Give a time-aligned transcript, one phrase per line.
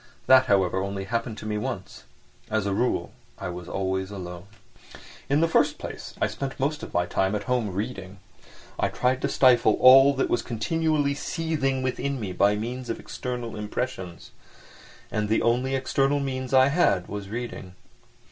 [0.25, 2.05] That, however, only happened to me once.
[2.49, 4.47] As a rule, I was always alone.
[5.29, 8.17] In the first place I spent most of my time at home, reading.
[8.79, 13.55] I tried to stifle all that was continually seething within me by means of external
[13.55, 14.31] impressions.
[15.11, 17.75] And the only external means I had was reading.